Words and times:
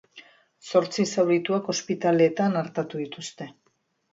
Zortzi 0.69 1.03
zaurituak 1.17 1.69
ospitaletan 1.75 2.59
artatu 2.63 3.03
dituzte. 3.05 3.53